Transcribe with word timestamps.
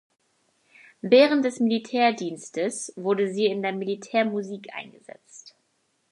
Während 1.03 1.45
des 1.45 1.59
Militärdienstes 1.59 2.91
wurde 2.95 3.31
sie 3.31 3.45
in 3.45 3.61
der 3.61 3.71
Militärmusik 3.73 4.69
eingesetzt. 4.73 5.53